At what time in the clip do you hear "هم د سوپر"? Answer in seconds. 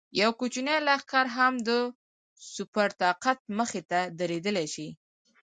1.37-2.89